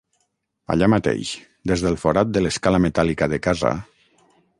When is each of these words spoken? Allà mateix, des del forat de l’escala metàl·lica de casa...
Allà 0.75 0.87
mateix, 0.93 1.33
des 1.71 1.83
del 1.87 1.97
forat 2.05 2.31
de 2.37 2.43
l’escala 2.45 2.81
metàl·lica 2.87 3.29
de 3.35 3.41
casa... 3.49 3.75